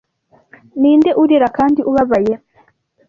ni 0.79 0.91
nde 0.99 1.11
urira 1.21 1.47
kandi 1.57 1.79
ubabaye 1.89 2.33